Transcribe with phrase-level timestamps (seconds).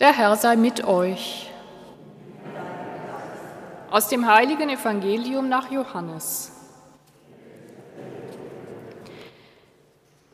[0.00, 1.50] Der Herr sei mit euch.
[3.90, 6.52] Aus dem heiligen Evangelium nach Johannes.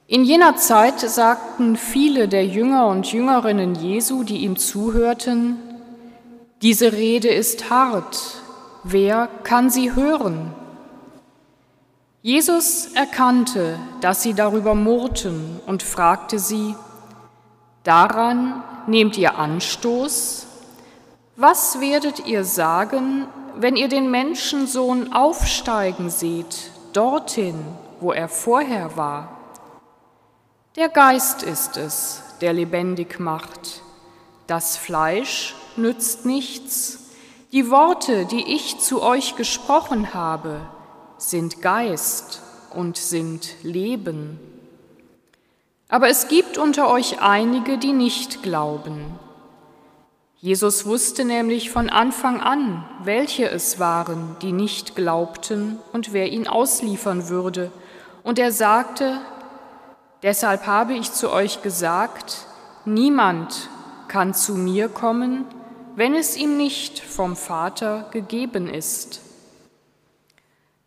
[0.06, 5.58] In jener Zeit sagten viele der Jünger und Jüngerinnen Jesu, die ihm zuhörten,
[6.62, 8.40] diese Rede ist hart,
[8.84, 10.54] wer kann sie hören?
[12.22, 16.76] Jesus erkannte, dass sie darüber murrten und fragte sie,
[17.86, 20.44] Daran nehmt ihr Anstoß?
[21.36, 27.54] Was werdet ihr sagen, wenn ihr den Menschensohn aufsteigen seht, dorthin,
[28.00, 29.38] wo er vorher war?
[30.74, 33.82] Der Geist ist es, der lebendig macht.
[34.48, 36.98] Das Fleisch nützt nichts.
[37.52, 40.60] Die Worte, die ich zu euch gesprochen habe,
[41.18, 44.55] sind Geist und sind Leben.
[45.88, 49.18] Aber es gibt unter euch einige, die nicht glauben.
[50.38, 56.46] Jesus wusste nämlich von Anfang an, welche es waren, die nicht glaubten und wer ihn
[56.46, 57.70] ausliefern würde.
[58.22, 59.20] Und er sagte,
[60.22, 62.46] deshalb habe ich zu euch gesagt,
[62.84, 63.70] niemand
[64.08, 65.46] kann zu mir kommen,
[65.94, 69.22] wenn es ihm nicht vom Vater gegeben ist.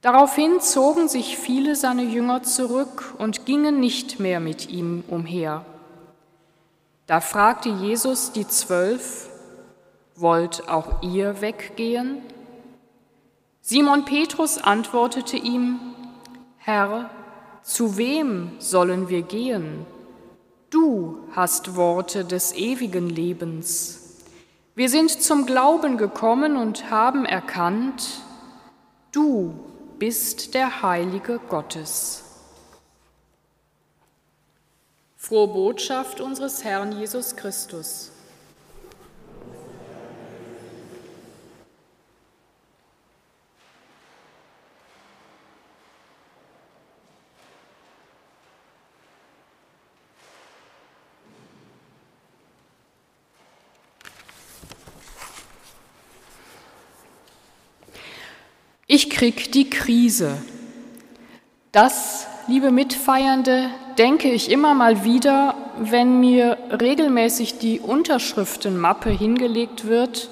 [0.02, 5.66] Daraufhin zogen sich viele seiner Jünger zurück und gingen nicht mehr mit ihm umher.
[7.06, 9.30] Da fragte Jesus die Zwölf,
[10.16, 12.17] Wollt auch ihr weggehen?
[13.61, 15.80] Simon Petrus antwortete ihm,
[16.58, 17.09] Herr,
[17.63, 19.86] zu wem sollen wir gehen?
[20.69, 24.17] Du hast Worte des ewigen Lebens.
[24.75, 28.22] Wir sind zum Glauben gekommen und haben erkannt,
[29.13, 29.53] du
[30.00, 32.23] bist der Heilige Gottes.
[35.17, 38.14] Frohe Botschaft unseres Herrn Jesus Christus.
[58.91, 60.35] Ich krieg die Krise.
[61.72, 63.69] Das, liebe Mitfeiernde,
[64.00, 70.27] denke ich immer mal wieder, wenn mir regelmäßig die Unterschriftenmappe hingelegt wird,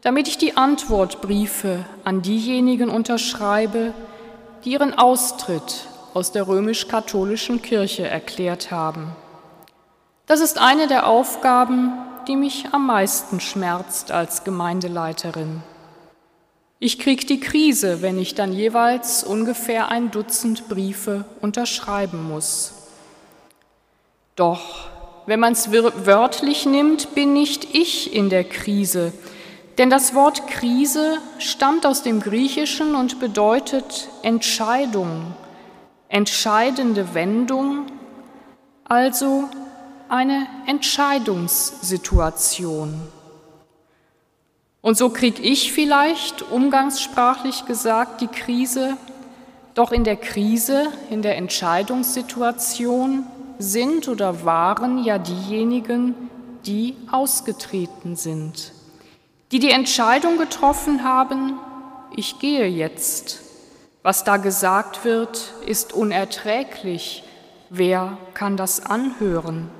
[0.00, 3.92] damit ich die Antwortbriefe an diejenigen unterschreibe,
[4.64, 9.08] die ihren Austritt aus der römisch-katholischen Kirche erklärt haben.
[10.24, 11.92] Das ist eine der Aufgaben,
[12.28, 15.62] die mich am meisten schmerzt als Gemeindeleiterin.
[16.84, 22.74] Ich kriege die Krise, wenn ich dann jeweils ungefähr ein Dutzend Briefe unterschreiben muss.
[24.36, 24.90] Doch,
[25.24, 29.14] wenn man es wörtlich nimmt, bin nicht ich in der Krise,
[29.78, 35.34] denn das Wort Krise stammt aus dem Griechischen und bedeutet Entscheidung,
[36.10, 37.86] entscheidende Wendung,
[38.84, 39.44] also
[40.10, 43.00] eine Entscheidungssituation.
[44.84, 48.98] Und so kriege ich vielleicht, umgangssprachlich gesagt, die Krise,
[49.72, 53.24] doch in der Krise, in der Entscheidungssituation
[53.58, 56.14] sind oder waren ja diejenigen,
[56.66, 58.72] die ausgetreten sind,
[59.52, 61.58] die die Entscheidung getroffen haben,
[62.14, 63.40] ich gehe jetzt.
[64.02, 67.24] Was da gesagt wird, ist unerträglich.
[67.70, 69.70] Wer kann das anhören?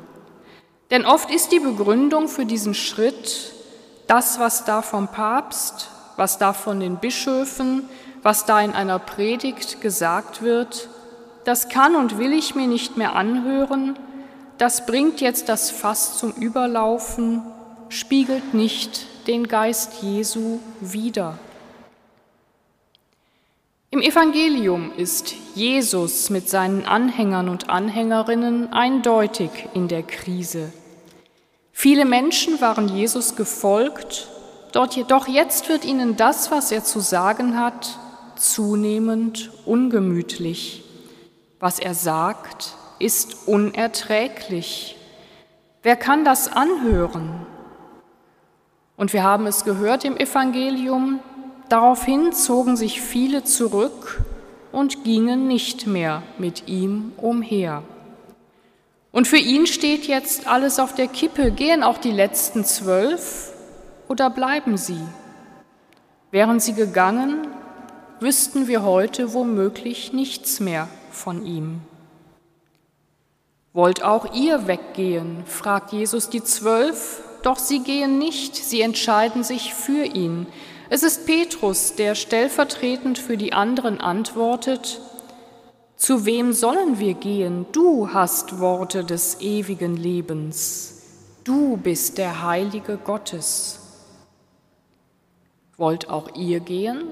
[0.91, 3.55] Denn oft ist die Begründung für diesen Schritt,
[4.07, 7.89] das, was da vom Papst, was da von den Bischöfen,
[8.23, 10.89] was da in einer Predigt gesagt wird,
[11.45, 13.99] das kann und will ich mir nicht mehr anhören,
[14.59, 17.43] das bringt jetzt das Fass zum Überlaufen,
[17.89, 21.39] spiegelt nicht den Geist Jesu wider.
[23.91, 30.73] Im Evangelium ist Jesus mit seinen Anhängern und Anhängerinnen eindeutig in der Krise.
[31.77, 34.29] Viele Menschen waren Jesus gefolgt,
[34.73, 37.99] doch jetzt wird ihnen das, was er zu sagen hat,
[38.37, 40.85] zunehmend ungemütlich.
[41.59, 44.97] Was er sagt, ist unerträglich.
[45.83, 47.45] Wer kann das anhören?
[48.97, 51.19] Und wir haben es gehört im Evangelium,
[51.69, 54.23] daraufhin zogen sich viele zurück
[54.71, 57.83] und gingen nicht mehr mit ihm umher.
[59.15, 61.53] Und für ihn steht jetzt alles auf der Kippe.
[61.53, 63.53] Gehen auch die letzten zwölf
[64.09, 65.01] oder bleiben sie?
[66.31, 67.47] Wären sie gegangen,
[68.21, 71.81] wüssten wir heute womöglich nichts mehr von ihm.
[73.73, 75.45] Wollt auch ihr weggehen?
[75.47, 80.47] fragt Jesus die Zwölf doch sie gehen nicht, sie entscheiden sich für ihn.
[80.89, 85.01] Es ist Petrus, der stellvertretend für die anderen antwortet,
[86.05, 87.65] Zu wem sollen wir gehen?
[87.73, 91.03] Du hast Worte des ewigen Lebens.
[91.45, 93.81] Du bist der Heilige Gottes.
[95.79, 97.05] Wollt auch ihr gehen?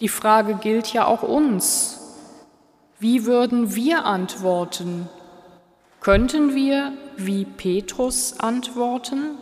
[0.00, 2.00] Die Frage gilt ja auch uns.
[2.98, 5.08] Wie würden wir antworten?
[6.00, 9.38] Könnten wir wie Petrus antworten?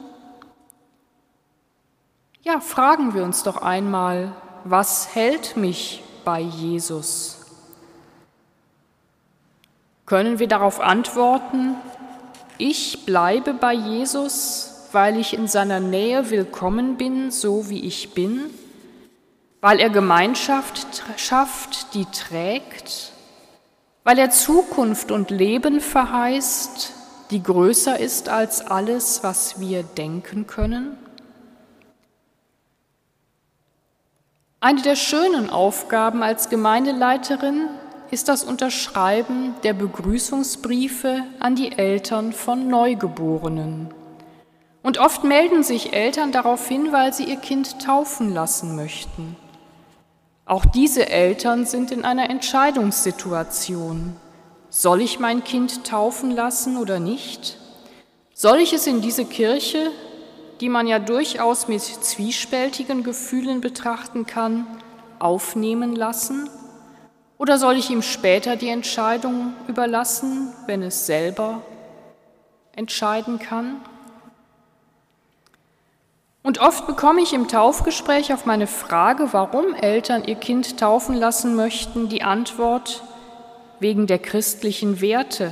[2.42, 7.41] Ja, fragen wir uns doch einmal, was hält mich bei Jesus?
[10.12, 11.74] Können wir darauf antworten,
[12.58, 18.50] ich bleibe bei Jesus, weil ich in seiner Nähe willkommen bin, so wie ich bin,
[19.62, 23.12] weil er Gemeinschaft schafft, die trägt,
[24.04, 26.92] weil er Zukunft und Leben verheißt,
[27.30, 30.94] die größer ist als alles, was wir denken können?
[34.60, 37.70] Eine der schönen Aufgaben als Gemeindeleiterin
[38.12, 43.88] ist das Unterschreiben der Begrüßungsbriefe an die Eltern von Neugeborenen.
[44.82, 49.34] Und oft melden sich Eltern darauf hin, weil sie ihr Kind taufen lassen möchten.
[50.44, 54.14] Auch diese Eltern sind in einer Entscheidungssituation.
[54.68, 57.56] Soll ich mein Kind taufen lassen oder nicht?
[58.34, 59.90] Soll ich es in diese Kirche,
[60.60, 64.66] die man ja durchaus mit zwiespältigen Gefühlen betrachten kann,
[65.18, 66.50] aufnehmen lassen?
[67.42, 71.60] Oder soll ich ihm später die Entscheidung überlassen, wenn es selber
[72.76, 73.80] entscheiden kann?
[76.44, 81.56] Und oft bekomme ich im Taufgespräch auf meine Frage, warum Eltern ihr Kind taufen lassen
[81.56, 83.02] möchten, die Antwort
[83.80, 85.50] wegen der christlichen Werte,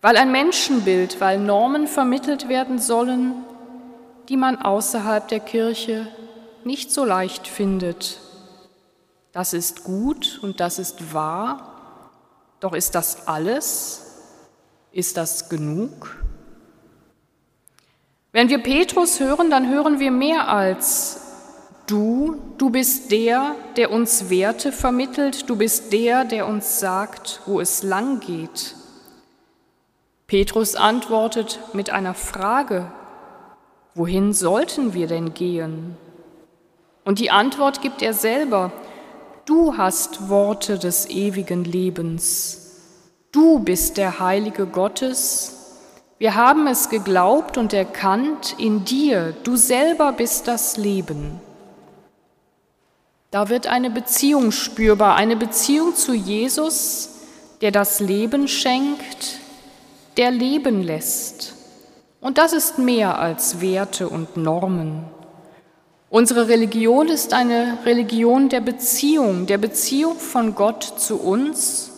[0.00, 3.44] weil ein Menschenbild, weil Normen vermittelt werden sollen,
[4.28, 6.08] die man außerhalb der Kirche
[6.64, 8.18] nicht so leicht findet.
[9.32, 12.10] Das ist gut und das ist wahr,
[12.60, 14.04] doch ist das alles?
[14.90, 16.22] Ist das genug?
[18.32, 21.20] Wenn wir Petrus hören, dann hören wir mehr als
[21.86, 27.60] du, du bist der, der uns Werte vermittelt, du bist der, der uns sagt, wo
[27.60, 28.74] es lang geht.
[30.26, 32.90] Petrus antwortet mit einer Frage,
[33.98, 35.96] Wohin sollten wir denn gehen?
[37.04, 38.70] Und die Antwort gibt er selber.
[39.48, 42.70] Du hast Worte des ewigen Lebens.
[43.32, 45.54] Du bist der Heilige Gottes.
[46.18, 49.34] Wir haben es geglaubt und erkannt in dir.
[49.44, 51.40] Du selber bist das Leben.
[53.30, 57.08] Da wird eine Beziehung spürbar, eine Beziehung zu Jesus,
[57.62, 59.38] der das Leben schenkt,
[60.18, 61.54] der Leben lässt.
[62.20, 65.06] Und das ist mehr als Werte und Normen.
[66.10, 71.92] Unsere Religion ist eine Religion der Beziehung, der Beziehung von Gott zu uns,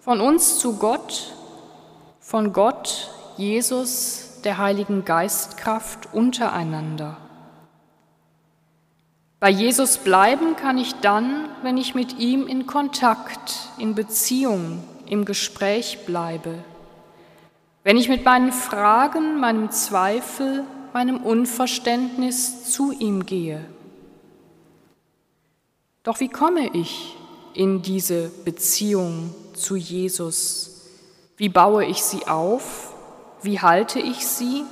[0.00, 1.34] von uns zu Gott,
[2.20, 7.18] von Gott, Jesus, der Heiligen Geistkraft untereinander.
[9.40, 15.26] Bei Jesus bleiben kann ich dann, wenn ich mit ihm in Kontakt, in Beziehung, im
[15.26, 16.64] Gespräch bleibe.
[17.84, 20.64] Wenn ich mit meinen Fragen, meinem Zweifel,
[20.94, 23.64] meinem Unverständnis zu ihm gehe.
[26.02, 27.16] Doch wie komme ich
[27.54, 30.86] in diese Beziehung zu Jesus?
[31.36, 32.94] Wie baue ich sie auf?
[33.42, 34.64] Wie halte ich sie?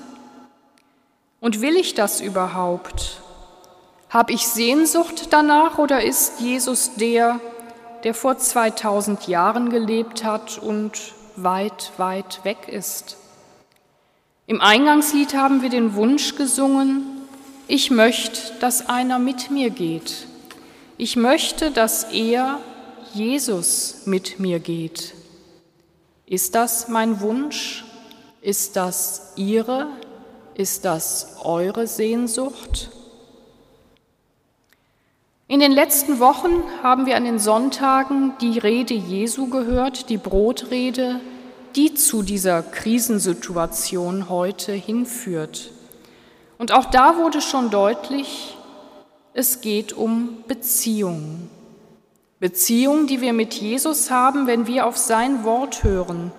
[1.40, 3.20] Und will ich das überhaupt?
[4.10, 7.40] Habe ich Sehnsucht danach oder ist Jesus der,
[8.04, 13.16] der vor 2000 Jahren gelebt hat und weit, weit weg ist.
[14.48, 17.02] Im Eingangslied haben wir den Wunsch gesungen,
[17.66, 20.26] ich möchte, dass einer mit mir geht.
[20.96, 22.58] Ich möchte, dass er,
[23.12, 25.12] Jesus, mit mir geht.
[26.24, 27.84] Ist das mein Wunsch?
[28.40, 29.88] Ist das Ihre?
[30.54, 32.88] Ist das eure Sehnsucht?
[35.46, 41.20] In den letzten Wochen haben wir an den Sonntagen die Rede Jesu gehört, die Brotrede,
[41.78, 45.70] die zu dieser Krisensituation heute hinführt.
[46.58, 48.56] Und auch da wurde schon deutlich,
[49.32, 51.48] es geht um Beziehung.
[52.40, 56.32] Beziehung, die wir mit Jesus haben, wenn wir auf sein Wort hören,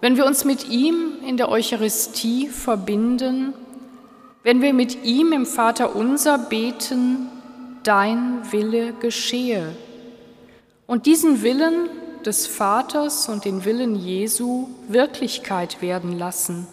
[0.00, 3.54] wenn wir uns mit ihm in der Eucharistie verbinden,
[4.44, 7.26] wenn wir mit ihm im Vater unser beten,
[7.82, 9.66] dein Wille geschehe.
[10.86, 11.90] Und diesen Willen
[12.26, 16.66] des Vaters und den Willen Jesu Wirklichkeit werden lassen.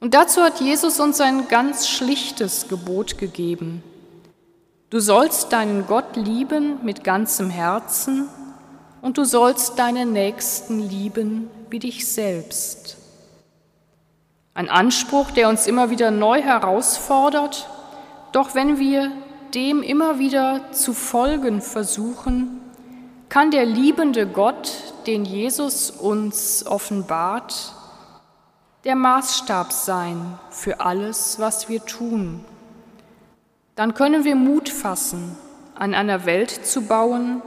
[0.00, 3.82] Und dazu hat Jesus uns ein ganz schlichtes Gebot gegeben.
[4.88, 8.28] Du sollst deinen Gott lieben mit ganzem Herzen
[9.02, 12.96] und du sollst deinen Nächsten lieben wie dich selbst.
[14.54, 17.68] Ein Anspruch, der uns immer wieder neu herausfordert,
[18.32, 19.12] doch wenn wir
[19.54, 22.60] dem immer wieder zu folgen versuchen,
[23.30, 24.72] kann der liebende Gott,
[25.06, 27.72] den Jesus uns offenbart,
[28.84, 32.44] der Maßstab sein für alles, was wir tun.
[33.76, 35.36] Dann können wir Mut fassen,
[35.76, 37.40] an einer Welt zu bauen,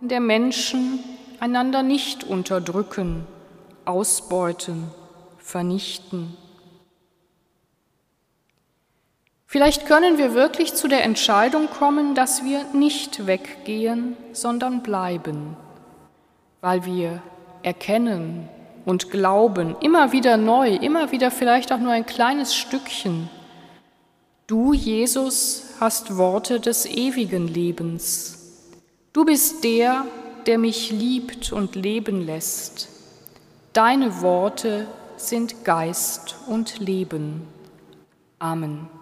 [0.00, 1.00] in der Menschen
[1.40, 3.26] einander nicht unterdrücken,
[3.84, 4.84] ausbeuten,
[5.38, 6.36] vernichten.
[9.50, 15.56] Vielleicht können wir wirklich zu der Entscheidung kommen, dass wir nicht weggehen, sondern bleiben,
[16.60, 17.22] weil wir
[17.62, 18.46] erkennen
[18.84, 23.30] und glauben, immer wieder neu, immer wieder vielleicht auch nur ein kleines Stückchen.
[24.46, 28.52] Du, Jesus, hast Worte des ewigen Lebens.
[29.14, 30.04] Du bist der,
[30.44, 32.90] der mich liebt und leben lässt.
[33.72, 34.86] Deine Worte
[35.16, 37.48] sind Geist und Leben.
[38.38, 38.97] Amen.